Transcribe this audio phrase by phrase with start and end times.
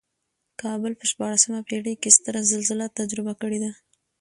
[0.61, 3.71] کابل په شپاړسمه پېړۍ کې ستره زلزله تجربه کړې ده.